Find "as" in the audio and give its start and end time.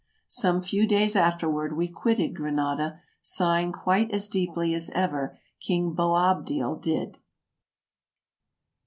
4.09-4.27, 4.73-4.89